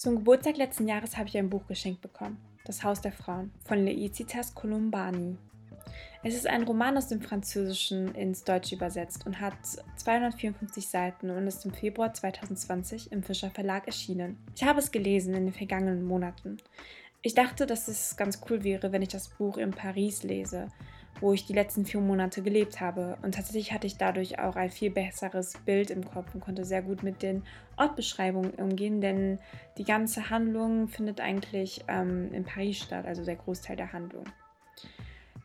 Zum 0.00 0.16
Geburtstag 0.16 0.56
letzten 0.56 0.88
Jahres 0.88 1.18
habe 1.18 1.28
ich 1.28 1.36
ein 1.36 1.50
Buch 1.50 1.66
geschenkt 1.66 2.00
bekommen. 2.00 2.38
Das 2.64 2.82
Haus 2.82 3.02
der 3.02 3.12
Frauen 3.12 3.52
von 3.66 3.84
Leicitas 3.84 4.54
Columbani. 4.54 5.36
Es 6.22 6.34
ist 6.34 6.46
ein 6.46 6.62
Roman 6.62 6.96
aus 6.96 7.08
dem 7.08 7.20
Französischen 7.20 8.14
ins 8.14 8.42
Deutsche 8.42 8.76
übersetzt 8.76 9.26
und 9.26 9.42
hat 9.42 9.52
254 9.96 10.88
Seiten 10.88 11.28
und 11.28 11.46
ist 11.46 11.66
im 11.66 11.74
Februar 11.74 12.14
2020 12.14 13.12
im 13.12 13.22
Fischer 13.22 13.50
Verlag 13.50 13.86
erschienen. 13.88 14.38
Ich 14.56 14.64
habe 14.64 14.78
es 14.78 14.90
gelesen 14.90 15.34
in 15.34 15.44
den 15.44 15.52
vergangenen 15.52 16.06
Monaten. 16.06 16.56
Ich 17.20 17.34
dachte, 17.34 17.66
dass 17.66 17.86
es 17.86 18.16
ganz 18.16 18.40
cool 18.48 18.64
wäre, 18.64 18.92
wenn 18.92 19.02
ich 19.02 19.10
das 19.10 19.28
Buch 19.28 19.58
in 19.58 19.72
Paris 19.72 20.22
lese, 20.22 20.68
wo 21.20 21.32
ich 21.32 21.46
die 21.46 21.52
letzten 21.52 21.84
vier 21.84 22.00
Monate 22.00 22.42
gelebt 22.42 22.80
habe. 22.80 23.18
Und 23.22 23.34
tatsächlich 23.34 23.72
hatte 23.72 23.86
ich 23.86 23.96
dadurch 23.96 24.38
auch 24.38 24.56
ein 24.56 24.70
viel 24.70 24.90
besseres 24.90 25.54
Bild 25.64 25.90
im 25.90 26.04
Kopf 26.04 26.34
und 26.34 26.40
konnte 26.40 26.64
sehr 26.64 26.82
gut 26.82 27.02
mit 27.02 27.22
den 27.22 27.42
Ortbeschreibungen 27.76 28.52
umgehen, 28.52 29.00
denn 29.00 29.38
die 29.78 29.84
ganze 29.84 30.30
Handlung 30.30 30.88
findet 30.88 31.20
eigentlich 31.20 31.84
ähm, 31.88 32.32
in 32.32 32.44
Paris 32.44 32.78
statt, 32.78 33.06
also 33.06 33.24
der 33.24 33.36
Großteil 33.36 33.76
der 33.76 33.92
Handlung. 33.92 34.24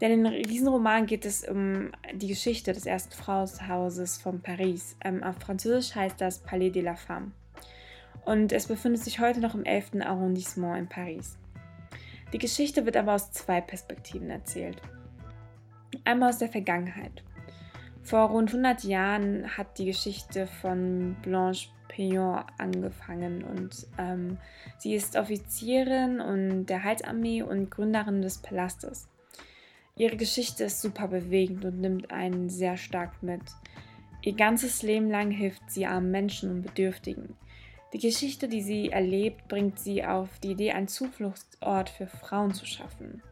Denn 0.02 0.26
in 0.26 0.44
diesem 0.44 0.68
Roman 0.68 1.06
geht 1.06 1.26
es 1.26 1.48
um 1.48 1.92
die 2.14 2.28
Geschichte 2.28 2.74
des 2.74 2.86
ersten 2.86 3.14
Frauenhauses 3.14 4.18
von 4.18 4.42
Paris. 4.42 4.98
Ähm, 5.04 5.24
auf 5.24 5.38
Französisch 5.38 5.96
heißt 5.96 6.20
das 6.20 6.40
Palais 6.40 6.72
de 6.72 6.82
la 6.82 6.96
Femme. 6.96 7.32
Und 8.26 8.52
es 8.52 8.68
befindet 8.68 9.04
sich 9.04 9.20
heute 9.20 9.40
noch 9.40 9.56
im 9.56 9.64
11. 9.64 10.02
Arrondissement 10.02 10.78
in 10.78 10.88
Paris. 10.90 11.38
Die 12.34 12.40
Geschichte 12.40 12.86
wird 12.86 12.98
aber 12.98 13.14
aus 13.14 13.32
zwei 13.32 13.62
Perspektiven 13.62 14.30
erzählt. 14.30 14.82
Einmal 16.04 16.30
aus 16.30 16.40
der 16.40 16.50
Vergangenheit. 16.50 17.24
Vor 18.04 18.30
rund 18.30 18.50
100 18.50 18.84
Jahren 18.84 19.58
hat 19.58 19.80
die 19.80 19.86
Geschichte 19.86 20.46
von 20.46 21.16
Blanche 21.22 21.70
Pignon 21.88 22.44
angefangen 22.58 23.44
und 23.44 23.88
ähm, 23.98 24.38
sie 24.78 24.94
ist 24.94 25.16
Offizierin 25.16 26.20
und 26.20 26.66
der 26.68 26.84
Heilsarmee 26.84 27.42
und 27.42 27.72
Gründerin 27.72 28.22
des 28.22 28.40
Palastes. 28.40 29.08
Ihre 29.98 30.18
Geschichte 30.18 30.66
ist 30.66 30.82
super 30.82 31.08
bewegend 31.08 31.64
und 31.64 31.80
nimmt 31.80 32.12
einen 32.12 32.50
sehr 32.50 32.76
stark 32.76 33.24
mit. 33.24 33.42
Ihr 34.22 34.34
ganzes 34.34 34.82
Leben 34.82 35.10
lang 35.10 35.32
hilft 35.32 35.72
sie 35.72 35.86
armen 35.86 36.12
Menschen 36.12 36.52
und 36.52 36.62
Bedürftigen. 36.64 37.36
Die 37.94 38.00
Geschichte, 38.00 38.50
die 38.50 38.62
sie 38.62 38.90
erlebt, 38.90 39.48
bringt 39.48 39.80
sie 39.80 40.04
auf 40.04 40.28
die 40.40 40.52
Idee, 40.52 40.74
einen 40.74 40.90
Zufluchtsort 40.90 41.90
für 41.90 42.08
Frauen 42.08 42.54
zu 42.54 42.66
schaffen. 42.66 43.24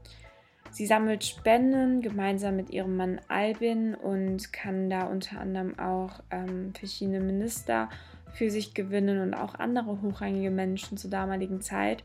Sie 0.73 0.87
sammelt 0.87 1.23
Spenden 1.23 2.01
gemeinsam 2.01 2.55
mit 2.55 2.71
ihrem 2.71 2.97
Mann 2.97 3.21
Albin 3.27 3.93
und 3.93 4.51
kann 4.51 4.89
da 4.89 5.03
unter 5.03 5.39
anderem 5.39 5.77
auch 5.77 6.19
ähm, 6.31 6.73
verschiedene 6.73 7.19
Minister 7.19 7.89
für 8.33 8.49
sich 8.49 8.73
gewinnen 8.73 9.21
und 9.21 9.35
auch 9.35 9.53
andere 9.53 10.01
hochrangige 10.01 10.49
Menschen 10.49 10.97
zur 10.97 11.11
damaligen 11.11 11.61
Zeit 11.61 12.03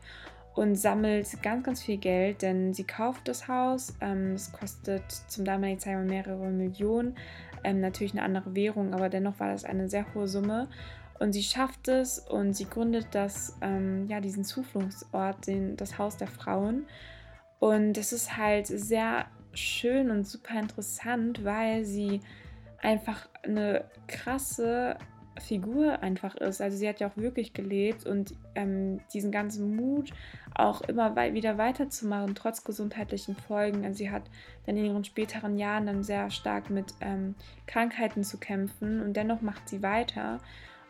und 0.53 0.75
sammelt 0.75 1.41
ganz, 1.41 1.65
ganz 1.65 1.81
viel 1.81 1.97
Geld, 1.97 2.43
denn 2.43 2.75
sie 2.75 2.83
kauft 2.83 3.27
das 3.27 3.47
Haus. 3.47 3.95
Ähm, 4.01 4.33
es 4.33 4.51
kostet 4.51 5.01
zum 5.11 5.45
damaligen 5.45 5.79
Zeitpunkt 5.79 6.11
mehrere 6.11 6.51
Millionen. 6.51 7.15
Ähm, 7.63 7.81
natürlich 7.81 8.11
eine 8.11 8.21
andere 8.21 8.53
Währung, 8.53 8.93
aber 8.93 9.09
dennoch 9.09 9.39
war 9.39 9.51
das 9.51 9.65
eine 9.65 9.89
sehr 9.89 10.05
hohe 10.13 10.27
Summe. 10.27 10.67
Und 11.17 11.33
sie 11.33 11.41
schafft 11.41 11.87
es 11.87 12.19
und 12.19 12.53
sie 12.53 12.65
gründet 12.65 13.07
das, 13.11 13.57
ähm, 13.61 14.05
ja, 14.07 14.21
diesen 14.21 14.43
Zufluchtsort, 14.43 15.47
den, 15.47 15.75
das 15.75 15.97
Haus 15.97 16.17
der 16.17 16.27
Frauen. 16.27 16.85
Und 17.59 17.97
es 17.97 18.13
ist 18.13 18.37
halt 18.37 18.67
sehr 18.67 19.25
schön 19.53 20.11
und 20.11 20.25
super 20.25 20.59
interessant, 20.59 21.43
weil 21.43 21.83
sie 21.85 22.21
einfach 22.81 23.27
eine 23.43 23.85
krasse 24.07 24.97
Figur 25.39 26.01
einfach 26.01 26.35
ist. 26.35 26.61
Also 26.61 26.77
sie 26.77 26.87
hat 26.87 26.99
ja 26.99 27.07
auch 27.07 27.17
wirklich 27.17 27.53
gelebt 27.53 28.05
und 28.05 28.33
ähm, 28.55 28.99
diesen 29.13 29.31
ganzen 29.31 29.75
Mut 29.75 30.11
auch 30.53 30.81
immer 30.81 31.15
wei 31.15 31.33
wieder 31.33 31.57
weiterzumachen, 31.57 32.35
trotz 32.35 32.63
gesundheitlichen 32.63 33.35
Folgen. 33.35 33.85
Also 33.85 33.99
sie 33.99 34.11
hat 34.11 34.23
dann 34.65 34.77
in 34.77 34.85
ihren 34.85 35.03
späteren 35.03 35.57
Jahren 35.57 35.85
dann 35.85 36.03
sehr 36.03 36.29
stark 36.29 36.69
mit 36.69 36.93
ähm, 37.01 37.35
Krankheiten 37.67 38.23
zu 38.23 38.37
kämpfen 38.37 39.01
und 39.01 39.13
dennoch 39.13 39.41
macht 39.41 39.69
sie 39.69 39.81
weiter. 39.81 40.39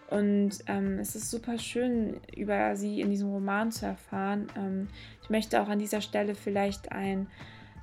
Und 0.09 0.52
ähm, 0.66 0.97
es 0.97 1.16
ist 1.16 1.30
super 1.30 1.59
schön, 1.59 2.20
über 2.36 2.75
sie 2.75 3.00
in 3.00 3.12
diesem 3.12 3.30
Roman 3.30 3.72
zu 3.72 3.86
erfahren. 3.86 4.47
Ähm, 4.58 4.88
ich 5.22 5.30
möchte 5.30 5.62
auch 5.62 5.68
an 5.68 5.78
dieser 5.78 6.02
Stelle 6.02 6.34
vielleicht 6.34 6.92
ein 6.92 7.28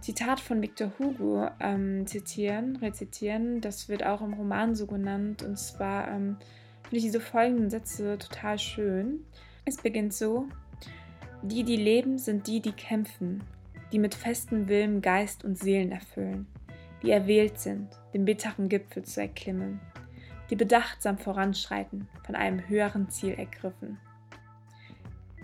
Zitat 0.00 0.40
von 0.40 0.60
Victor 0.60 0.92
Hugo 0.98 1.48
ähm, 1.60 2.04
zitieren, 2.06 2.76
rezitieren. 2.76 3.60
Das 3.60 3.88
wird 3.88 4.04
auch 4.04 4.22
im 4.22 4.34
Roman 4.34 4.74
so 4.74 4.86
genannt. 4.86 5.44
Und 5.44 5.56
zwar 5.56 6.08
ähm, 6.08 6.36
finde 6.82 6.96
ich 6.96 7.04
diese 7.04 7.20
folgenden 7.20 7.70
Sätze 7.70 8.18
total 8.18 8.58
schön. 8.58 9.20
Es 9.64 9.76
beginnt 9.76 10.12
so: 10.12 10.48
Die, 11.42 11.62
die 11.62 11.76
leben, 11.76 12.18
sind 12.18 12.48
die, 12.48 12.60
die 12.60 12.72
kämpfen, 12.72 13.44
die 13.92 14.00
mit 14.00 14.16
festem 14.16 14.68
Willen 14.68 15.00
Geist 15.00 15.44
und 15.44 15.56
Seelen 15.56 15.92
erfüllen, 15.92 16.48
die 17.04 17.12
erwählt 17.12 17.60
sind, 17.60 17.88
den 18.12 18.24
bitteren 18.24 18.68
Gipfel 18.68 19.04
zu 19.04 19.20
erklimmen 19.20 19.80
die 20.50 20.56
bedachtsam 20.56 21.18
voranschreiten, 21.18 22.08
von 22.24 22.34
einem 22.34 22.68
höheren 22.68 23.08
Ziel 23.10 23.34
ergriffen. 23.34 23.98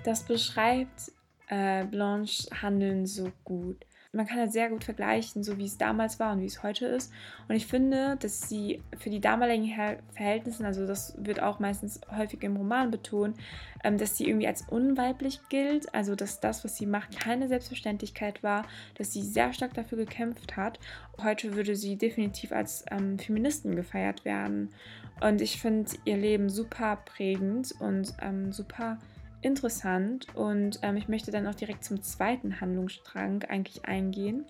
Das 0.04 0.24
beschreibt 0.24 1.12
äh, 1.48 1.84
Blanche 1.84 2.48
Handeln 2.62 3.06
so 3.06 3.30
gut 3.44 3.84
man 4.12 4.26
kann 4.26 4.38
halt 4.38 4.52
sehr 4.52 4.68
gut 4.68 4.84
vergleichen, 4.84 5.42
so 5.42 5.56
wie 5.56 5.64
es 5.64 5.78
damals 5.78 6.20
war 6.20 6.32
und 6.32 6.42
wie 6.42 6.46
es 6.46 6.62
heute 6.62 6.84
ist. 6.84 7.10
Und 7.48 7.56
ich 7.56 7.66
finde, 7.66 8.16
dass 8.20 8.46
sie 8.46 8.82
für 8.98 9.08
die 9.08 9.20
damaligen 9.20 9.72
Verhältnisse, 10.12 10.66
also 10.66 10.86
das 10.86 11.14
wird 11.16 11.40
auch 11.40 11.60
meistens 11.60 12.00
häufig 12.14 12.42
im 12.42 12.56
Roman 12.56 12.90
betont, 12.90 13.38
ähm, 13.82 13.96
dass 13.96 14.16
sie 14.16 14.28
irgendwie 14.28 14.46
als 14.46 14.62
unweiblich 14.68 15.40
gilt, 15.48 15.94
also 15.94 16.14
dass 16.14 16.40
das, 16.40 16.62
was 16.62 16.76
sie 16.76 16.84
macht, 16.84 17.18
keine 17.18 17.48
Selbstverständlichkeit 17.48 18.42
war, 18.42 18.66
dass 18.96 19.14
sie 19.14 19.22
sehr 19.22 19.54
stark 19.54 19.72
dafür 19.72 19.98
gekämpft 19.98 20.56
hat. 20.58 20.78
Heute 21.22 21.54
würde 21.54 21.74
sie 21.74 21.96
definitiv 21.96 22.52
als 22.52 22.84
ähm, 22.90 23.18
Feministin 23.18 23.76
gefeiert 23.76 24.26
werden. 24.26 24.74
Und 25.22 25.40
ich 25.40 25.60
finde 25.60 25.90
ihr 26.04 26.18
Leben 26.18 26.50
super 26.50 26.96
prägend 26.96 27.74
und 27.80 28.14
ähm, 28.20 28.52
super 28.52 28.98
interessant 29.42 30.26
und 30.34 30.78
ähm, 30.82 30.96
ich 30.96 31.08
möchte 31.08 31.30
dann 31.30 31.46
auch 31.46 31.54
direkt 31.54 31.84
zum 31.84 32.02
zweiten 32.02 32.60
Handlungsstrang 32.60 33.44
eigentlich 33.44 33.84
eingehen, 33.84 34.44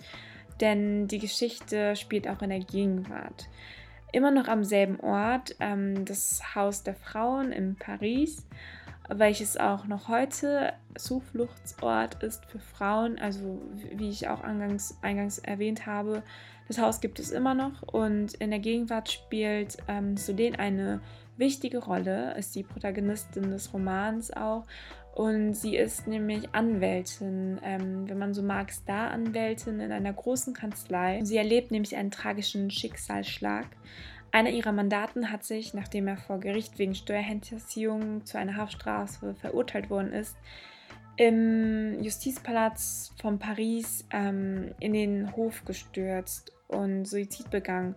denn 0.61 1.09
die 1.09 1.19
Geschichte 1.19 1.97
spielt 1.97 2.29
auch 2.29 2.43
in 2.43 2.51
der 2.51 2.61
Gegenwart. 2.61 3.49
Immer 4.13 4.31
noch 4.31 4.49
am 4.49 4.63
selben 4.63 5.01
Ort, 5.01 5.57
ähm, 5.61 6.05
das 6.05 6.55
Haus 6.55 6.83
der 6.83 6.95
Frauen 6.95 7.51
in 7.51 7.77
Paris, 7.77 8.47
welches 9.09 9.57
auch 9.57 9.87
noch 9.87 10.09
heute 10.09 10.73
Zufluchtsort 10.97 12.23
ist 12.23 12.45
für 12.47 12.59
Frauen. 12.59 13.19
Also 13.19 13.61
wie 13.95 14.11
ich 14.11 14.29
auch 14.29 14.43
eingangs, 14.43 14.97
eingangs 15.03 15.39
erwähnt 15.39 15.87
habe, 15.87 16.23
das 16.69 16.79
Haus 16.79 17.01
gibt 17.01 17.19
es 17.19 17.31
immer 17.31 17.55
noch 17.55 17.83
und 17.83 18.35
in 18.35 18.51
der 18.51 18.61
Gegenwart 18.61 19.11
spielt 19.11 19.77
ähm, 19.89 20.17
Solen 20.17 20.57
eine 20.57 21.01
wichtige 21.37 21.79
Rolle, 21.79 22.35
ist 22.39 22.55
die 22.55 22.63
Protagonistin 22.63 23.51
des 23.51 23.73
Romans 23.75 24.33
auch. 24.33 24.65
Und 25.15 25.53
sie 25.53 25.77
ist 25.77 26.07
nämlich 26.07 26.55
Anwältin, 26.55 27.61
ähm, 27.63 28.09
wenn 28.09 28.17
man 28.17 28.33
so 28.33 28.43
mag, 28.43 28.73
Star-Anwältin 28.73 29.81
in 29.81 29.93
einer 29.93 30.13
großen 30.13 30.55
Kanzlei. 30.55 31.21
Sie 31.23 31.37
erlebt 31.37 31.71
nämlich 31.71 31.97
einen 31.97 32.11
tragischen 32.11 32.71
Schicksalsschlag. 32.71 33.67
Einer 34.33 34.49
ihrer 34.49 34.73
Mandaten 34.73 35.31
hat 35.31 35.45
sich, 35.45 35.75
nachdem 35.75 36.09
er 36.09 36.17
vor 36.17 36.41
Gericht 36.41 36.79
wegen 36.79 36.95
Steuerhinterziehung 36.95 38.25
zu 38.25 38.39
einer 38.39 38.57
Haftstrafe 38.57 39.35
verurteilt 39.35 39.91
worden 39.91 40.15
ist, 40.15 40.37
im 41.17 42.03
Justizpalast 42.03 43.13
von 43.21 43.39
Paris 43.39 44.07
ähm, 44.11 44.75
in 44.81 44.95
den 44.95 45.37
Hof 45.37 45.67
gestürzt 45.67 46.53
und 46.69 47.05
Suizid 47.05 47.51
begangen. 47.51 47.95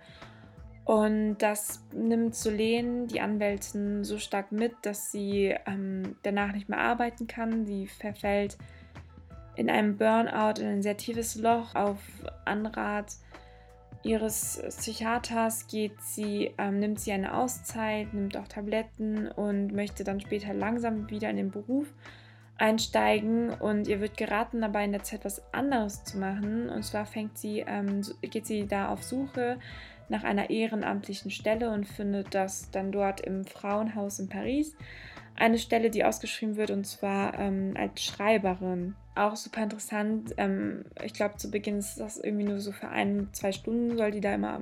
Und 0.84 1.38
das 1.38 1.84
nimmt 1.94 2.36
Solen, 2.36 3.08
die 3.08 3.22
Anwältin, 3.22 4.04
so 4.04 4.20
stark 4.20 4.52
mit, 4.52 4.74
dass 4.84 5.12
sie 5.12 5.56
ähm, 5.66 6.18
danach 6.22 6.52
nicht 6.52 6.68
mehr 6.68 6.80
arbeiten 6.80 7.28
kann. 7.28 7.66
Sie 7.66 7.88
verfällt 7.88 8.58
in 9.56 9.70
einem 9.70 9.98
Burnout, 9.98 10.62
in 10.62 10.68
ein 10.68 10.82
sehr 10.84 10.98
tiefes 10.98 11.36
Loch. 11.36 11.74
Auf 11.74 11.98
Anrat 12.44 13.14
ihres 14.06 14.62
Psychiaters 14.70 15.68
geht 15.68 16.00
sie, 16.02 16.54
ähm, 16.58 16.80
nimmt 16.80 17.00
sie 17.00 17.12
eine 17.12 17.36
Auszeit, 17.36 18.14
nimmt 18.14 18.38
auch 18.38 18.48
Tabletten 18.48 19.28
und 19.28 19.74
möchte 19.74 20.04
dann 20.04 20.22
später 20.22 20.54
langsam 20.54 21.10
wieder 21.10 21.30
in 21.30 21.38
den 21.38 21.52
Beruf 21.52 21.92
einsteigen 22.58 23.50
und 23.50 23.88
ihr 23.88 24.00
wird 24.00 24.16
geraten, 24.16 24.62
dabei 24.62 24.86
in 24.86 24.94
der 24.94 25.04
Zeit 25.04 25.26
was 25.26 25.42
anderes 25.54 26.04
zu 26.04 26.18
machen. 26.18 26.70
Und 26.70 26.84
zwar 26.84 27.06
fängt 27.06 27.38
sie, 27.38 27.66
ähm, 27.68 28.02
geht 28.22 28.46
sie 28.46 28.68
da 28.68 28.90
auf 28.90 29.04
Suche 29.04 29.58
nach 30.08 30.24
einer 30.24 30.50
ehrenamtlichen 30.50 31.32
Stelle 31.32 31.72
und 31.72 31.86
findet 31.86 32.34
das 32.34 32.70
dann 32.72 32.92
dort 32.92 33.22
im 33.22 33.44
Frauenhaus 33.44 34.20
in 34.20 34.30
Paris. 34.30 34.78
Eine 35.36 35.58
Stelle, 35.58 35.90
die 35.90 36.06
ausgeschrieben 36.06 36.56
wird, 36.56 36.72
und 36.72 36.86
zwar 36.86 37.38
ähm, 37.40 37.74
als 37.76 38.04
Schreiberin. 38.04 38.96
Auch 39.16 39.38
super 39.38 39.64
interessant. 39.64 40.34
Ähm, 40.38 40.86
ich 41.04 41.14
glaube, 41.14 41.38
zu 41.38 41.50
Beginn 41.50 41.80
ist 41.80 42.00
das 42.00 42.18
irgendwie 42.18 42.46
nur 42.46 42.60
so 42.60 42.74
für 42.74 42.90
ein, 42.90 43.30
zwei 43.32 43.54
Stunden, 43.54 43.98
soll 43.98 44.12
die 44.12 44.22
da 44.22 44.34
immer 44.36 44.60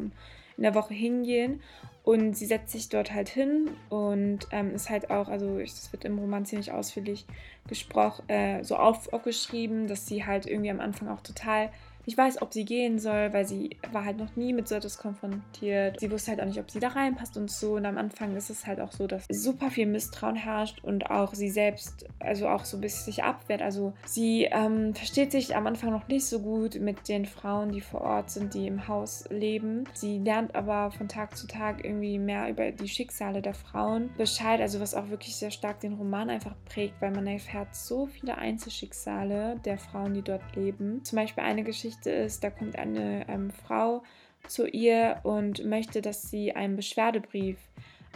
in 0.57 0.63
der 0.63 0.75
Woche 0.75 0.93
hingehen. 0.93 1.61
Und 2.03 2.35
sie 2.35 2.45
setzt 2.45 2.71
sich 2.71 2.89
dort 2.89 3.13
halt 3.13 3.29
hin 3.29 3.69
und 3.89 4.47
ähm, 4.51 4.75
ist 4.75 4.89
halt 4.89 5.09
auch, 5.09 5.29
also 5.29 5.57
das 5.57 5.91
wird 5.93 6.03
im 6.03 6.19
Roman 6.19 6.45
ziemlich 6.45 6.71
ausführlich 6.71 7.25
gesprochen, 7.67 8.27
äh, 8.27 8.61
so 8.63 8.75
auf, 8.75 9.11
aufgeschrieben, 9.13 9.87
dass 9.87 10.05
sie 10.05 10.25
halt 10.25 10.45
irgendwie 10.45 10.69
am 10.69 10.81
Anfang 10.81 11.07
auch 11.07 11.21
total 11.21 11.69
ich 12.05 12.17
weiß, 12.17 12.41
ob 12.41 12.53
sie 12.53 12.65
gehen 12.65 12.99
soll, 12.99 13.31
weil 13.33 13.45
sie 13.45 13.77
war 13.91 14.05
halt 14.05 14.17
noch 14.17 14.35
nie 14.35 14.53
mit 14.53 14.67
so 14.67 14.75
etwas 14.75 14.97
konfrontiert. 14.97 15.99
Sie 15.99 16.11
wusste 16.11 16.31
halt 16.31 16.41
auch 16.41 16.45
nicht, 16.45 16.59
ob 16.59 16.69
sie 16.69 16.79
da 16.79 16.89
reinpasst 16.89 17.37
und 17.37 17.49
so. 17.49 17.73
Und 17.75 17.85
am 17.85 17.97
Anfang 17.97 18.35
ist 18.35 18.49
es 18.49 18.67
halt 18.67 18.79
auch 18.79 18.91
so, 18.91 19.07
dass 19.07 19.25
super 19.29 19.69
viel 19.69 19.85
Misstrauen 19.85 20.35
herrscht 20.35 20.83
und 20.83 21.09
auch 21.09 21.33
sie 21.33 21.49
selbst, 21.49 22.05
also 22.19 22.47
auch 22.47 22.65
so 22.65 22.77
ein 22.77 22.81
bisschen 22.81 23.05
sich 23.05 23.23
abwehrt. 23.23 23.61
Also 23.61 23.93
sie 24.05 24.49
ähm, 24.51 24.93
versteht 24.93 25.31
sich 25.31 25.55
am 25.55 25.67
Anfang 25.67 25.91
noch 25.91 26.07
nicht 26.07 26.25
so 26.25 26.39
gut 26.39 26.79
mit 26.79 27.07
den 27.07 27.25
Frauen, 27.25 27.71
die 27.71 27.81
vor 27.81 28.01
Ort 28.01 28.29
sind, 28.29 28.53
die 28.53 28.67
im 28.67 28.87
Haus 28.87 29.25
leben. 29.29 29.85
Sie 29.93 30.19
lernt 30.19 30.55
aber 30.55 30.91
von 30.91 31.07
Tag 31.07 31.37
zu 31.37 31.47
Tag 31.47 31.83
irgendwie 31.85 32.19
mehr 32.19 32.49
über 32.49 32.71
die 32.71 32.87
Schicksale 32.87 33.41
der 33.41 33.53
Frauen 33.53 34.09
Bescheid, 34.17 34.59
also 34.61 34.79
was 34.79 34.93
auch 34.93 35.09
wirklich 35.09 35.35
sehr 35.35 35.51
stark 35.51 35.79
den 35.79 35.93
Roman 35.93 36.29
einfach 36.29 36.55
prägt, 36.65 37.01
weil 37.01 37.11
man 37.11 37.27
erfährt 37.27 37.75
so 37.75 38.07
viele 38.07 38.37
Einzelschicksale 38.37 39.59
der 39.63 39.77
Frauen, 39.77 40.13
die 40.13 40.21
dort 40.21 40.55
leben. 40.55 41.03
Zum 41.03 41.17
Beispiel 41.17 41.43
eine 41.43 41.63
Geschichte, 41.63 41.92
Geschichte 41.93 42.11
ist, 42.11 42.43
da 42.43 42.49
kommt 42.49 42.77
eine 42.77 43.27
ähm, 43.29 43.51
Frau 43.51 44.03
zu 44.47 44.67
ihr 44.67 45.19
und 45.23 45.63
möchte, 45.63 46.01
dass 46.01 46.29
sie 46.29 46.53
einen 46.55 46.75
Beschwerdebrief 46.75 47.57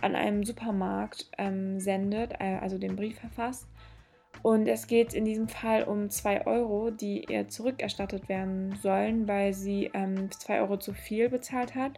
an 0.02 0.16
einem 0.16 0.44
Supermarkt 0.44 1.30
ähm, 1.38 1.80
sendet, 1.80 2.34
äh, 2.40 2.58
also 2.62 2.78
den 2.78 2.96
Brief 2.96 3.20
verfasst. 3.20 3.68
Und 4.44 4.68
es 4.68 4.88
geht 4.88 5.14
in 5.14 5.26
diesem 5.26 5.48
Fall 5.48 5.84
um 5.84 6.10
2 6.10 6.46
Euro, 6.46 6.92
die 6.92 7.26
ihr 7.30 7.48
zurückerstattet 7.48 8.30
werden 8.30 8.76
sollen, 8.82 9.28
weil 9.28 9.54
sie 9.54 9.90
2 9.92 9.94
ähm, 9.96 10.30
Euro 10.62 10.78
zu 10.78 10.94
viel 10.94 11.30
bezahlt 11.30 11.76
hat. 11.76 11.94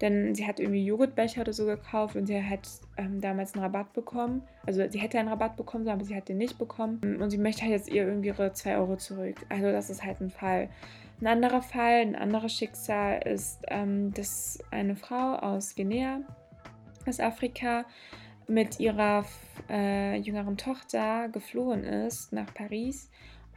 Denn 0.00 0.34
sie 0.34 0.46
hat 0.46 0.58
irgendwie 0.58 0.84
Joghurtbecher 0.84 1.42
oder 1.42 1.52
so 1.52 1.64
gekauft 1.64 2.16
und 2.16 2.26
sie 2.26 2.42
hat 2.42 2.68
ähm, 2.96 3.20
damals 3.20 3.54
einen 3.54 3.62
Rabatt 3.62 3.92
bekommen. 3.92 4.42
Also 4.66 4.82
sie 4.88 4.98
hätte 4.98 5.18
einen 5.18 5.28
Rabatt 5.28 5.56
bekommen, 5.56 5.86
aber 5.88 6.04
sie 6.04 6.16
hat 6.16 6.28
den 6.28 6.38
nicht 6.38 6.58
bekommen. 6.58 7.00
Und 7.20 7.30
sie 7.30 7.38
möchte 7.38 7.62
halt 7.62 7.72
jetzt 7.72 7.88
ihr 7.88 8.06
irgendwie 8.06 8.28
ihre 8.28 8.52
2 8.52 8.78
Euro 8.78 8.96
zurück. 8.96 9.36
Also 9.48 9.70
das 9.70 9.90
ist 9.90 10.04
halt 10.04 10.20
ein 10.20 10.30
Fall. 10.30 10.70
Ein 11.22 11.28
anderer 11.28 11.62
Fall, 11.62 12.00
ein 12.00 12.16
anderes 12.16 12.52
Schicksal 12.52 13.22
ist, 13.22 13.60
ähm, 13.68 14.12
dass 14.12 14.58
eine 14.72 14.96
Frau 14.96 15.36
aus 15.36 15.76
Guinea, 15.76 16.18
aus 17.06 17.20
Afrika, 17.20 17.84
mit 18.48 18.80
ihrer 18.80 19.24
äh, 19.70 20.16
jüngeren 20.16 20.56
Tochter 20.56 21.28
geflohen 21.28 21.84
ist 21.84 22.32
nach 22.32 22.52
Paris, 22.52 23.08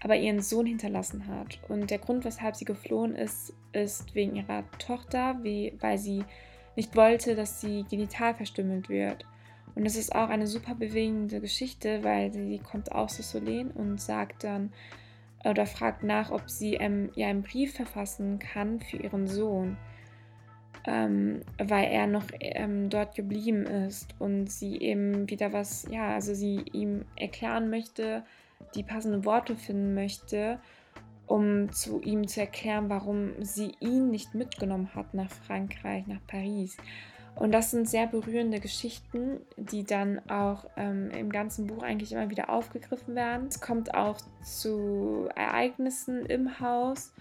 aber 0.04 0.16
ihren 0.16 0.44
Sohn 0.44 0.68
hinterlassen 0.68 1.26
hat. 1.28 1.60
Und 1.68 1.90
der 1.90 1.98
Grund, 1.98 2.24
weshalb 2.24 2.56
sie 2.56 2.66
geflohen 2.66 3.16
ist, 3.16 3.52
ist 3.74 4.14
wegen 4.14 4.36
ihrer 4.36 4.64
Tochter, 4.78 5.40
wie, 5.42 5.74
weil 5.80 5.98
sie 5.98 6.24
nicht 6.76 6.96
wollte, 6.96 7.34
dass 7.34 7.62
sie 7.62 7.84
genital 7.90 8.36
verstümmelt 8.36 8.90
wird. 8.90 9.26
Und 9.74 9.88
es 9.88 9.96
ist 9.96 10.14
auch 10.14 10.30
eine 10.30 10.46
super 10.46 10.76
bewegende 10.76 11.42
Geschichte, 11.42 12.04
weil 12.04 12.32
sie 12.32 12.60
kommt 12.60 12.92
aus 12.92 13.18
Solen 13.18 13.72
und 13.72 14.00
sagt 14.00 14.44
dann, 14.44 14.72
oder 15.46 15.66
fragt 15.66 16.04
nach, 16.04 16.32
ob 16.32 16.50
sie 16.50 16.74
ähm, 16.76 17.12
ja 17.16 17.28
einen 17.28 17.44
Brief 17.44 17.76
verfassen 17.76 18.40
kann 18.40 18.80
für 18.80 18.98
ihren 18.98 19.28
Sohn, 19.28 19.78
ähm, 20.86 21.42
weil 21.58 21.86
er 21.86 22.08
noch 22.08 22.26
ähm, 22.40 22.90
dort 22.90 23.16
geblieben 23.16 23.66
ist 23.66 24.16
und 24.20 24.48
sie 24.52 24.78
eben 24.80 25.30
wieder 25.30 25.54
was, 25.54 25.88
ja, 25.90 26.14
also 26.14 26.34
sie 26.34 26.62
ihm 26.74 27.06
erklären 27.16 27.70
möchte, 27.70 28.24
die 28.74 28.84
passenden 28.84 29.26
Worte 29.26 29.56
finden 29.56 29.94
möchte, 29.94 30.60
um 31.28 31.72
zu 31.72 32.02
ihm 32.02 32.28
zu 32.28 32.42
erklären, 32.42 32.90
warum 32.90 33.32
sie 33.44 33.72
ihn 33.80 34.10
nicht 34.10 34.36
mitgenommen 34.36 34.94
hat 34.94 35.14
nach 35.14 35.30
Frankreich, 35.30 36.06
nach 36.08 36.26
Paris. 36.28 36.78
Und 37.36 37.52
das 37.52 37.72
sind 37.72 37.90
sehr 37.90 38.08
berührende 38.08 38.60
Geschichten, 38.60 39.42
die 39.58 39.84
dann 39.84 40.20
auch 40.30 40.66
ähm, 40.78 41.12
im 41.12 41.32
ganzen 41.32 41.68
Buch 41.68 41.84
eigentlich 41.84 42.14
immer 42.14 42.30
wieder 42.30 42.50
aufgegriffen 42.50 43.16
werden. 43.16 43.48
Es 43.48 43.60
kommt 43.60 43.94
auch 43.94 44.18
zu 44.42 45.28
Ereignissen 45.36 46.26
im 46.26 46.62
Haus, 46.62 47.12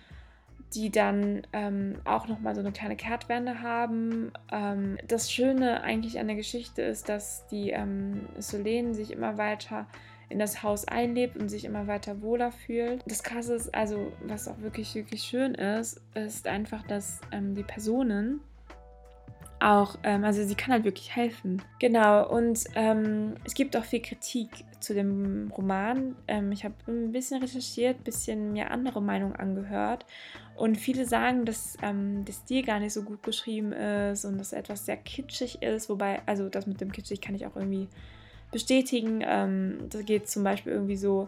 die 0.75 0.91
dann 0.91 1.43
ähm, 1.53 1.97
auch 2.05 2.29
nochmal 2.29 2.55
so 2.55 2.61
eine 2.61 2.73
kleine 2.73 2.97
Kehrtwende 2.97 3.61
haben. 3.61 4.33
Ähm, 4.53 4.99
das 5.07 5.33
Schöne 5.33 5.83
eigentlich 5.83 6.21
an 6.21 6.29
der 6.29 6.37
Geschichte 6.37 6.83
ist, 6.83 7.09
dass 7.09 7.47
die 7.49 7.71
ähm, 7.71 8.27
Solene 8.39 8.95
sich 8.95 9.11
immer 9.11 9.37
weiter 9.37 9.87
in 10.29 10.39
das 10.39 10.63
Haus 10.63 10.87
einlebt 10.87 11.37
und 11.37 11.49
sich 11.49 11.65
immer 11.65 11.87
weiter 11.87 12.23
wohler 12.23 12.51
fühlt. 12.51 13.03
Das 13.07 13.23
Krasse 13.23 13.55
ist, 13.55 13.75
also 13.75 14.13
was 14.23 14.49
auch 14.49 14.61
wirklich, 14.61 14.95
wirklich 14.95 15.23
schön 15.23 15.55
ist, 15.55 16.01
ist 16.15 16.47
einfach, 16.47 16.83
dass 16.87 17.21
ähm, 17.31 17.55
die 17.55 17.63
Personen, 17.63 18.41
auch, 19.61 19.97
ähm, 20.03 20.25
also 20.25 20.45
sie 20.45 20.55
kann 20.55 20.73
halt 20.73 20.85
wirklich 20.85 21.15
helfen. 21.15 21.63
Genau, 21.79 22.29
und 22.29 22.65
ähm, 22.75 23.35
es 23.45 23.55
gibt 23.55 23.77
auch 23.77 23.85
viel 23.85 24.01
Kritik 24.01 24.49
zu 24.81 24.95
dem 24.95 25.51
Roman. 25.57 26.17
Ähm, 26.29 26.53
ich 26.53 26.65
habe 26.65 26.75
ein 26.87 27.13
bisschen 27.13 27.41
recherchiert, 27.41 28.01
ein 28.01 28.05
bisschen 28.05 28.53
mir 28.53 28.71
andere 28.71 29.01
Meinungen 29.01 29.37
angehört. 29.37 30.05
Und 30.57 30.77
viele 30.77 31.07
sagen, 31.07 31.45
dass 31.45 31.77
ähm, 31.83 32.25
der 32.25 32.35
Stil 32.35 32.65
gar 32.65 32.79
nicht 32.79 32.93
so 32.93 33.03
gut 33.03 33.23
geschrieben 33.23 33.73
ist 33.73 34.25
und 34.25 34.39
dass 34.39 34.53
etwas 34.53 34.87
sehr 34.87 34.97
kitschig 34.97 35.63
ist. 35.63 35.89
Wobei, 35.89 36.23
also 36.27 36.49
das 36.49 36.67
mit 36.67 36.81
dem 36.81 36.93
kitschig 36.93 37.21
kann 37.21 37.35
ich 37.35 37.47
auch 37.47 37.57
irgendwie 37.57 37.89
bestätigen. 38.53 39.23
Ähm, 39.27 39.79
das 39.91 40.05
geht 40.05 40.29
zum 40.29 40.45
Beispiel 40.45 40.73
irgendwie 40.73 40.97
so 40.97 41.27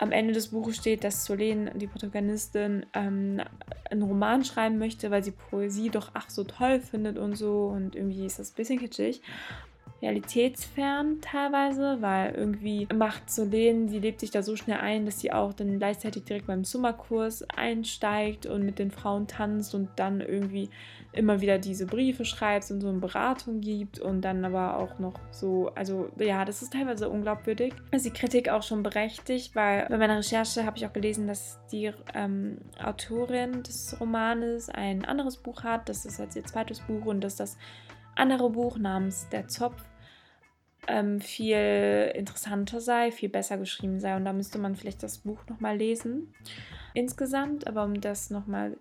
am 0.00 0.12
Ende 0.12 0.32
des 0.32 0.48
Buches 0.48 0.76
steht, 0.76 1.04
dass 1.04 1.26
Solene, 1.26 1.72
die 1.74 1.86
Protagonistin, 1.86 2.86
ähm, 2.94 3.42
einen 3.90 4.02
Roman 4.02 4.44
schreiben 4.44 4.78
möchte, 4.78 5.10
weil 5.10 5.22
sie 5.22 5.32
Poesie 5.32 5.90
doch 5.90 6.12
ach 6.14 6.30
so 6.30 6.44
toll 6.44 6.80
findet 6.80 7.18
und 7.18 7.36
so. 7.36 7.66
Und 7.66 7.94
irgendwie 7.94 8.24
ist 8.24 8.38
das 8.38 8.52
ein 8.52 8.54
bisschen 8.56 8.78
kitschig. 8.78 9.20
Realitätsfern 10.00 11.20
teilweise, 11.20 11.98
weil 12.00 12.34
irgendwie 12.34 12.88
macht 12.94 13.30
Solene, 13.30 13.90
die 13.90 13.98
lebt 13.98 14.20
sich 14.20 14.30
da 14.30 14.42
so 14.42 14.56
schnell 14.56 14.78
ein, 14.78 15.04
dass 15.04 15.20
sie 15.20 15.32
auch 15.32 15.52
dann 15.52 15.78
gleichzeitig 15.78 16.24
direkt 16.24 16.46
beim 16.46 16.64
Summerkurs 16.64 17.42
einsteigt 17.50 18.46
und 18.46 18.64
mit 18.64 18.78
den 18.78 18.90
Frauen 18.90 19.26
tanzt 19.26 19.74
und 19.74 19.90
dann 19.96 20.22
irgendwie 20.22 20.70
immer 21.12 21.40
wieder 21.40 21.58
diese 21.58 21.86
Briefe 21.86 22.24
schreibt 22.24 22.70
und 22.70 22.80
so 22.80 22.88
eine 22.88 22.98
Beratung 22.98 23.60
gibt 23.60 23.98
und 23.98 24.22
dann 24.22 24.44
aber 24.44 24.76
auch 24.76 24.98
noch 24.98 25.14
so, 25.30 25.70
also 25.74 26.10
ja, 26.18 26.44
das 26.44 26.62
ist 26.62 26.72
teilweise 26.72 27.08
unglaubwürdig. 27.08 27.74
Ist 27.90 28.06
die 28.06 28.12
Kritik 28.12 28.48
auch 28.48 28.62
schon 28.62 28.82
berechtigt, 28.82 29.56
weil 29.56 29.86
bei 29.88 29.98
meiner 29.98 30.18
Recherche 30.18 30.64
habe 30.64 30.76
ich 30.76 30.86
auch 30.86 30.92
gelesen, 30.92 31.26
dass 31.26 31.58
die 31.72 31.92
ähm, 32.14 32.58
Autorin 32.82 33.62
des 33.62 33.96
Romanes 34.00 34.68
ein 34.68 35.04
anderes 35.04 35.36
Buch 35.36 35.64
hat, 35.64 35.88
das 35.88 36.06
ist 36.06 36.18
jetzt 36.18 36.36
ihr 36.36 36.44
zweites 36.44 36.80
Buch 36.80 37.06
und 37.06 37.22
dass 37.22 37.36
das 37.36 37.58
andere 38.14 38.50
Buch 38.50 38.78
namens 38.78 39.28
Der 39.30 39.48
Zopf 39.48 39.82
ähm, 40.86 41.20
viel 41.20 42.12
interessanter 42.14 42.80
sei, 42.80 43.10
viel 43.10 43.28
besser 43.28 43.58
geschrieben 43.58 44.00
sei. 44.00 44.16
Und 44.16 44.24
da 44.24 44.32
müsste 44.32 44.58
man 44.58 44.76
vielleicht 44.76 45.02
das 45.02 45.18
Buch 45.18 45.40
nochmal 45.48 45.76
lesen 45.76 46.34
insgesamt, 46.94 47.66
aber 47.66 47.84
um 47.84 48.00
das 48.00 48.30
nochmal 48.30 48.72
äh, 48.72 48.76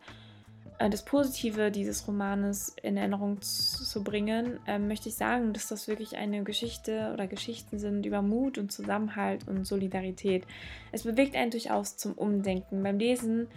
das 0.88 1.04
Positive 1.04 1.72
dieses 1.72 2.08
Romanes 2.08 2.74
in 2.82 2.96
Erinnerung 2.96 3.42
zu, 3.42 4.02
bringen, 4.02 4.60
äh, 4.66 4.80
möchte 4.80 5.10
ich 5.10 5.16
sagen, 5.16 5.52
dass 5.52 5.68
das 5.68 5.90
wirklich 5.90 6.16
eine 6.16 6.44
Geschichte 6.44 7.12
oder 7.14 7.28
Geschichten 7.28 7.80
sind 7.80 8.06
über 8.06 8.22
Mut 8.22 8.58
und 8.58 8.72
Zusammenhalt 8.72 9.46
und 9.50 9.68
Solidarität. 9.68 10.46
Es 10.94 11.04
bewegt 11.04 11.36
einen 11.36 11.52
durchaus 11.52 11.98
zum 11.98 12.14
Umdenken. 12.14 12.82
Beim 12.82 12.98
Lesen 12.98 13.48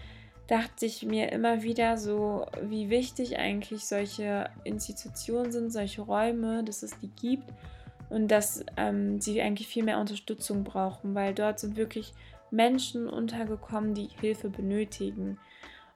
dachte 0.49 0.85
ich 0.85 1.05
mir 1.05 1.31
immer 1.31 1.63
wieder 1.63 1.97
so, 1.97 2.47
wie 2.61 2.91
wichtig 2.91 3.39
eigentlich 3.39 3.87
solche 3.87 4.51
Institutionen 4.65 5.53
sind, 5.53 5.73
solche 5.73 6.03
Räume, 6.03 6.65
dass 6.65 6.83
es 6.83 6.99
die 6.99 7.11
gibt 7.21 7.49
und 8.11 8.29
dass 8.33 8.65
ähm, 8.77 9.21
sie 9.21 9.41
eigentlich 9.41 9.69
viel 9.69 9.85
mehr 9.85 10.01
Unterstützung 10.01 10.65
brauchen, 10.65 11.15
weil 11.15 11.35
dort 11.35 11.61
sind 11.61 11.77
wirklich 11.77 12.13
Menschen 12.51 13.09
untergekommen, 13.09 13.95
die 13.95 14.09
Hilfe 14.21 14.51
benötigen. 14.51 15.39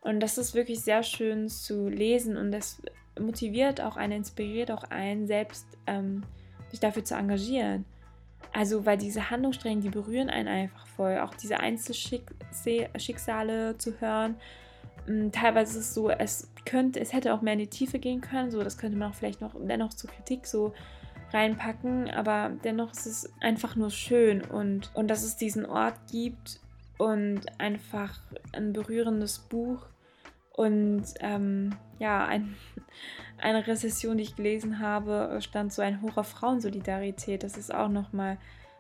Und 0.06 0.20
das 0.20 0.38
ist 0.38 0.54
wirklich 0.54 0.80
sehr 0.82 1.02
schön 1.02 1.48
zu 1.48 1.88
lesen 1.88 2.36
und 2.36 2.52
das 2.52 2.80
motiviert 3.18 3.80
auch 3.80 3.96
einen, 3.96 4.12
inspiriert 4.12 4.70
auch 4.70 4.84
einen, 4.84 5.26
selbst 5.26 5.66
ähm, 5.88 6.22
sich 6.70 6.78
dafür 6.78 7.04
zu 7.04 7.16
engagieren. 7.16 7.84
Also, 8.52 8.86
weil 8.86 8.98
diese 8.98 9.30
Handlungsstränge, 9.30 9.80
die 9.80 9.90
berühren 9.90 10.30
einen 10.30 10.46
einfach 10.46 10.86
voll. 10.86 11.18
Auch 11.18 11.34
diese 11.34 11.58
Einzelschicksale 11.58 13.78
zu 13.78 14.00
hören. 14.00 14.36
Mm, 15.08 15.32
teilweise 15.32 15.80
ist 15.80 15.86
es 15.86 15.94
so, 15.94 16.08
es 16.08 16.52
könnte, 16.64 17.00
es 17.00 17.12
hätte 17.12 17.34
auch 17.34 17.42
mehr 17.42 17.54
in 17.54 17.58
die 17.58 17.66
Tiefe 17.66 17.98
gehen 17.98 18.20
können. 18.20 18.52
So, 18.52 18.62
das 18.62 18.78
könnte 18.78 18.96
man 18.96 19.10
auch 19.10 19.16
vielleicht 19.16 19.40
noch 19.40 19.56
dennoch 19.58 19.92
zur 19.92 20.10
Kritik 20.10 20.46
so 20.46 20.72
reinpacken. 21.32 22.10
Aber 22.10 22.52
dennoch 22.62 22.92
ist 22.92 23.06
es 23.06 23.32
einfach 23.40 23.74
nur 23.74 23.90
schön 23.90 24.42
und, 24.42 24.88
und 24.94 25.08
dass 25.08 25.24
es 25.24 25.36
diesen 25.36 25.66
Ort 25.66 25.96
gibt 26.12 26.60
und 26.96 27.40
einfach 27.58 28.20
ein 28.52 28.72
berührendes 28.72 29.40
Buch 29.40 29.84
und 30.56 31.04
ähm, 31.20 31.76
ja, 31.98 32.24
ein, 32.26 32.56
eine 33.38 33.66
Rezession, 33.66 34.16
die 34.16 34.24
ich 34.24 34.36
gelesen 34.36 34.80
habe, 34.80 35.38
stand 35.40 35.72
so 35.72 35.82
ein 35.82 36.02
hoher 36.02 36.24
Frauensolidarität. 36.24 37.42
Das 37.42 37.56
ist 37.56 37.72
auch 37.72 37.88
nochmal 37.88 38.38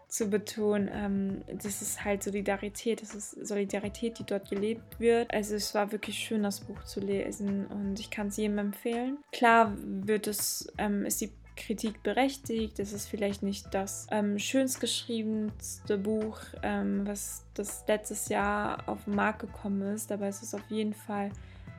zu 0.08 0.30
betonen. 0.30 0.88
Ähm, 0.92 1.42
das 1.46 1.82
ist 1.82 2.04
halt 2.04 2.22
Solidarität, 2.22 3.02
das 3.02 3.14
ist 3.14 3.46
Solidarität, 3.46 4.18
die 4.18 4.24
dort 4.24 4.48
gelebt 4.48 4.98
wird. 4.98 5.32
Also 5.32 5.54
es 5.54 5.74
war 5.74 5.92
wirklich 5.92 6.18
schön, 6.18 6.42
das 6.42 6.60
Buch 6.60 6.82
zu 6.84 7.00
lesen 7.00 7.66
und 7.66 8.00
ich 8.00 8.10
kann 8.10 8.28
es 8.28 8.36
jedem 8.36 8.58
empfehlen. 8.58 9.18
Klar 9.32 9.74
wird 9.76 10.26
es, 10.26 10.72
ähm, 10.78 11.04
ist 11.04 11.20
die 11.20 11.32
Kritik 11.56 12.02
berechtigt. 12.02 12.78
Es 12.78 12.92
ist 12.92 13.08
vielleicht 13.08 13.42
nicht 13.42 13.74
das 13.74 14.06
ähm, 14.10 14.38
schönst 14.38 14.80
geschriebenste 14.80 15.98
Buch, 15.98 16.38
ähm, 16.62 17.06
was 17.06 17.44
das 17.54 17.84
letztes 17.88 18.28
Jahr 18.28 18.88
auf 18.88 19.04
den 19.04 19.14
Markt 19.14 19.40
gekommen 19.40 19.82
ist, 19.94 20.12
aber 20.12 20.26
es 20.26 20.42
ist 20.42 20.54
auf 20.54 20.70
jeden 20.70 20.94
Fall 20.94 21.30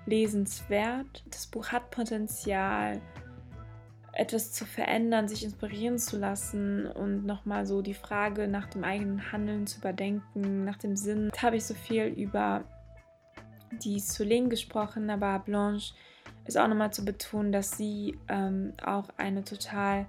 lesenswert. 0.08 1.24
Das 1.30 1.48
Buch 1.48 1.68
hat 1.68 1.92
Potenzial, 1.92 3.02
etwas 4.14 4.52
zu 4.52 4.66
verändern, 4.66 5.28
sich 5.28 5.44
inspirieren 5.44 6.00
zu 6.00 6.18
lassen 6.18 6.88
und 6.88 7.26
nochmal 7.26 7.68
so 7.68 7.84
die 7.84 7.94
Frage 7.94 8.48
nach 8.48 8.68
dem 8.68 8.84
eigenen 8.84 9.32
Handeln 9.32 9.68
zu 9.68 9.78
überdenken, 9.78 10.66
nach 10.66 10.78
dem 10.78 10.96
Sinn. 10.96 11.30
Da 11.34 11.44
habe 11.44 11.58
ich 11.58 11.66
so 11.66 11.76
viel 11.76 12.06
über 12.06 12.64
die 13.84 14.00
Solène 14.00 14.48
gesprochen, 14.48 15.10
aber 15.10 15.40
Blanche 15.40 15.94
ist 16.46 16.58
auch 16.58 16.68
nochmal 16.68 16.92
zu 16.92 17.06
betonen, 17.06 17.52
dass 17.52 17.78
sie 17.78 18.18
ähm, 18.28 18.74
auch 18.84 19.10
eine 19.18 19.44
total 19.44 20.08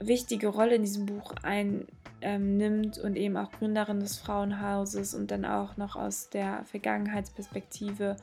wichtige 0.00 0.48
Rolle 0.48 0.74
in 0.74 0.82
diesem 0.82 1.06
Buch 1.06 1.34
einnimmt 1.42 2.98
ähm, 2.98 3.04
und 3.04 3.16
eben 3.16 3.36
auch 3.36 3.50
Gründerin 3.52 4.00
des 4.00 4.18
Frauenhauses 4.18 5.14
und 5.14 5.30
dann 5.30 5.44
auch 5.44 5.76
noch 5.76 5.96
aus 5.96 6.28
der 6.30 6.64
Vergangenheitsperspektive 6.64 8.16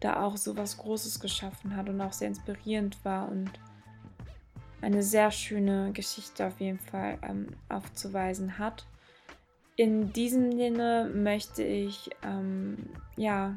da 0.00 0.24
auch 0.24 0.36
so 0.36 0.56
was 0.56 0.78
Großes 0.78 1.20
geschaffen 1.20 1.76
hat 1.76 1.88
und 1.88 2.00
auch 2.00 2.12
sehr 2.12 2.28
inspirierend 2.28 3.02
war 3.04 3.28
und 3.28 3.50
eine 4.80 5.02
sehr 5.02 5.30
schöne 5.30 5.92
Geschichte 5.92 6.46
auf 6.46 6.60
jeden 6.60 6.78
Fall 6.78 7.18
ähm, 7.22 7.48
aufzuweisen 7.68 8.58
hat. 8.58 8.86
In 9.76 10.12
diesem 10.12 10.52
Sinne 10.52 11.10
möchte 11.14 11.62
ich 11.62 12.10
ähm, 12.22 12.76
ja 13.16 13.54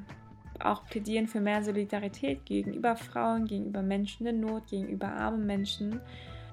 auch 0.60 0.86
plädieren 0.86 1.28
für 1.28 1.42
mehr 1.42 1.64
Solidarität 1.64 2.46
gegenüber 2.46 2.96
Frauen, 2.96 3.46
gegenüber 3.46 3.82
Menschen 3.82 4.28
in 4.28 4.40
Not, 4.42 4.68
gegenüber 4.68 5.08
armen 5.08 5.46
Menschen. 5.46 6.00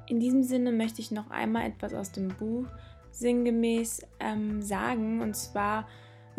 In 0.06 0.18
diesem 0.18 0.42
Sinne 0.42 0.72
möchte 0.72 1.00
ich 1.00 1.10
noch 1.10 1.30
einmal 1.30 1.66
etwas 1.66 1.94
aus 1.94 2.12
dem 2.12 2.28
Buch 2.28 2.66
sinngemäß 3.12 4.06
ähm, 4.18 4.62
sagen. 4.62 5.20
Und 5.20 5.36
zwar 5.36 5.86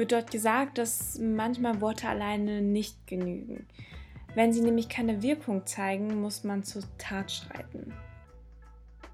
wird 0.02 0.14
dort 0.14 0.32
gesagt, 0.32 0.80
dass 0.80 1.20
manchmal 1.20 1.80
Worte 1.80 2.10
alleine 2.10 2.64
nicht 2.64 3.06
genügen. 3.06 3.68
Wenn 4.34 4.52
sie 4.52 4.62
nämlich 4.62 4.90
keine 4.90 5.22
Wirkung 5.22 5.68
zeigen, 5.68 6.20
muss 6.22 6.44
man 6.44 6.64
zur 6.64 6.82
Tat 6.98 7.32
schreiten. 7.32 7.94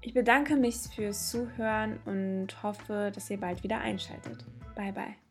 Ich 0.00 0.14
bedanke 0.14 0.56
mich 0.56 0.76
fürs 0.76 1.28
Zuhören 1.28 1.98
und 2.06 2.62
hoffe, 2.62 3.12
dass 3.14 3.28
ihr 3.28 3.38
bald 3.38 3.62
wieder 3.62 3.80
einschaltet. 3.80 4.46
Bye 4.74 4.92
bye. 4.92 5.27